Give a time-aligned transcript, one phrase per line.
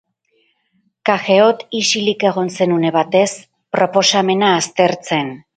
[1.09, 3.29] Cageot isilik egon zen une batez,
[3.79, 5.33] proposamena aztertzen.